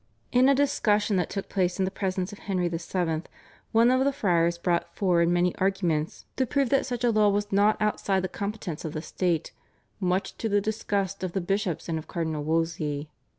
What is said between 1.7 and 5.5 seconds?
in the presence of Henry VII. one of the friars brought forward